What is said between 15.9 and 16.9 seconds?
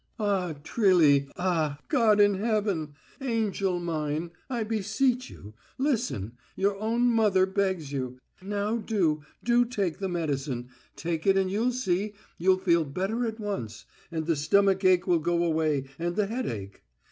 and the headache.